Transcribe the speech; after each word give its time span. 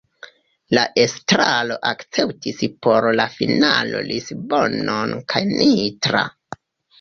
La 0.75 0.83
estraro 1.01 1.75
akceptis 1.89 2.63
por 2.87 3.07
la 3.19 3.27
finalo 3.35 4.01
Lisbonon 4.09 5.15
kaj 5.35 5.45
Nitra. 5.53 6.25